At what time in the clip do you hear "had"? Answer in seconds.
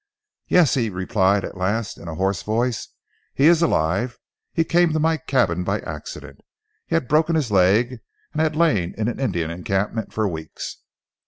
6.95-7.07, 8.41-8.55